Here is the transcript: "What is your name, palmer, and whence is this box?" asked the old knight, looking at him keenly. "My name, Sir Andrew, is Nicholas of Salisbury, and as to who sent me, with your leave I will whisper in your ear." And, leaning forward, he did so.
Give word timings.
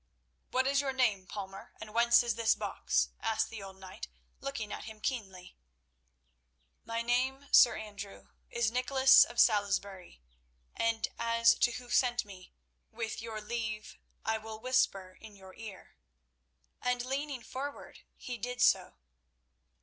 "What 0.49 0.65
is 0.65 0.81
your 0.81 0.93
name, 0.93 1.27
palmer, 1.27 1.73
and 1.79 1.93
whence 1.93 2.23
is 2.23 2.33
this 2.33 2.55
box?" 2.55 3.09
asked 3.19 3.51
the 3.51 3.61
old 3.61 3.77
knight, 3.77 4.07
looking 4.39 4.73
at 4.73 4.85
him 4.85 4.99
keenly. 4.99 5.55
"My 6.83 7.03
name, 7.03 7.45
Sir 7.51 7.77
Andrew, 7.77 8.29
is 8.49 8.71
Nicholas 8.71 9.23
of 9.23 9.39
Salisbury, 9.39 10.19
and 10.75 11.07
as 11.19 11.53
to 11.59 11.73
who 11.73 11.91
sent 11.91 12.25
me, 12.25 12.51
with 12.89 13.21
your 13.21 13.39
leave 13.41 13.99
I 14.25 14.39
will 14.39 14.59
whisper 14.59 15.19
in 15.21 15.35
your 15.35 15.53
ear." 15.53 15.97
And, 16.81 17.05
leaning 17.05 17.43
forward, 17.43 17.99
he 18.15 18.39
did 18.39 18.59
so. 18.59 18.95